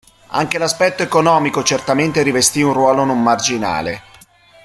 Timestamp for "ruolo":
2.73-3.03